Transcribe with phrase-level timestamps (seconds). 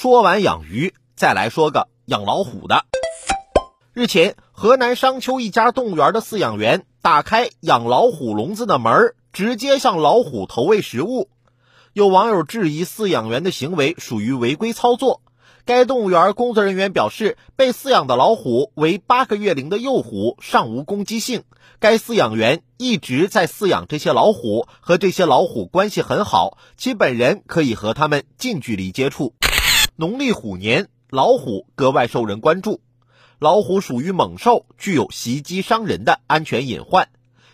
[0.00, 2.86] 说完养鱼，再来说个养老虎的。
[3.92, 11.28] 日前，河南商丘一家动物园的饲养员打开养老虎笼子的门，直接向老虎投喂食物。
[11.92, 15.20] 有网友质疑饲养员的行为属于违规操作。
[15.66, 21.42] 该动物园工作人员表示，被饲养的老虎为八个月龄的幼虎，尚无攻击性。
[21.78, 29.34] 该饲养员一直在饲养这些老虎，和这些老虎关系很好，其本人可以和它们近距离接触。
[30.00, 32.80] 农历虎年，老虎格外受人关注。
[33.38, 37.10] 老虎属于猛兽，具有袭击伤人的安全隐患。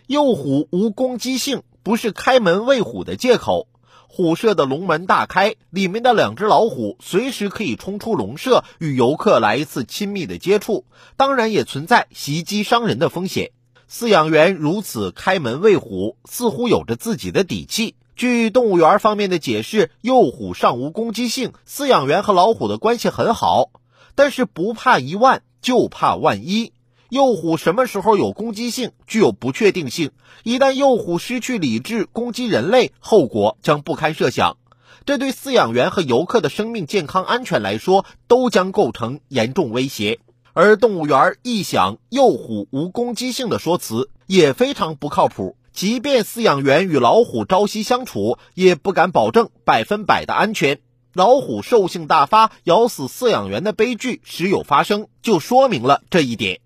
[0.07, 3.67] 幼虎无攻击性，不是开门喂虎的借口。
[4.07, 10.85] 虎舍的笼门大开，里面的两只老虎随时可以冲出笼舍，与游客来一次亲密的接触，
[11.17, 13.51] 当然也存在袭击伤人的风险。
[13.91, 17.97] 饲养员如此开门喂虎，似乎有着自己的底气。
[18.17, 23.69] 据动物园方面的解释，幼虎尚无攻击性，饲养员和老虎的关系很好。
[24.15, 26.73] 但是不怕一万，就怕万一。
[27.11, 30.13] 幼虎什么时候有攻击性，具有不确定性。
[30.45, 34.57] 一旦幼虎失去理智攻击人类，后果将不堪设想。
[35.05, 40.21] 这对饲养员和游客的生命健康安全来说，都将构成严重威胁。
[40.55, 45.55] 而动物园一想幼虎无攻击性的说辞也非常不靠谱。
[45.77, 50.81] 即便饲养员与老虎朝夕相处，也不敢保证百分百的安全。
[51.13, 56.61] 老虎兽性大发，咬死饲养员的悲剧时有发生，就说明了这一点。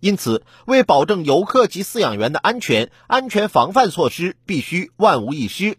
[0.00, 5.76] 因此，为保证游客及饲养员的安全，安全防范措施必须万无一失。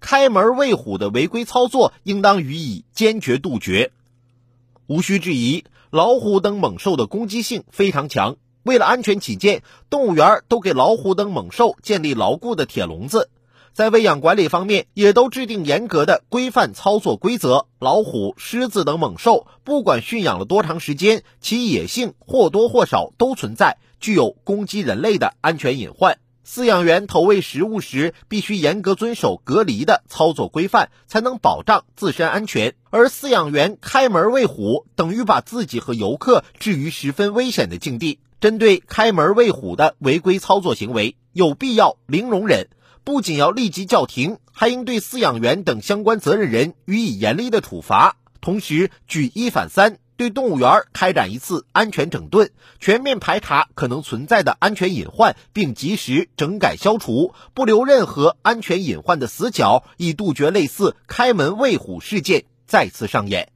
[0.00, 3.90] 开门喂虎的违规操作，应当予以坚决杜绝。
[4.86, 8.36] 无需质疑，老虎等猛兽的攻击性非常强。
[8.66, 13.30] 为了安全起见，动物园都给老虎等猛兽建立牢固的铁笼子。
[13.72, 17.66] 在喂养管理方面，也都制定严格的规范操作规则。
[17.78, 26.18] 老虎、狮子等猛兽，不管驯养了多长时间，其野性或多或少都存在具有攻击人类的安全隐患。
[26.44, 32.74] 饲养员投喂食物时，必须严格遵守隔离的操作规范，才能保障自身安全。
[32.90, 38.20] 而饲养员开门喂虎，等于把自己和游客置于十分危险的境地。
[38.40, 42.68] 针对开门喂虎的违规操作行为，有必要零容忍。
[43.04, 48.16] 不仅要立即叫停，还应对饲养员等相关责任人予以严厉的处罚。
[48.40, 63.48] 同时，举一反三，对动物园开展一次安全整顿，全面排查可能存在的安全隐患，并及时整改消除，不留任何安全隐患的死角，以杜绝类似开门喂虎事件再次上演。